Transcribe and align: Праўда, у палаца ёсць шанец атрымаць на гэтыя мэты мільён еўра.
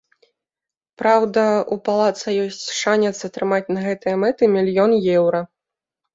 Праўда, 1.01 1.43
у 1.75 1.77
палаца 1.89 2.29
ёсць 2.47 2.65
шанец 2.79 3.13
атрымаць 3.29 3.71
на 3.79 3.85
гэтыя 3.87 4.15
мэты 4.25 4.43
мільён 4.57 4.99
еўра. 5.17 5.45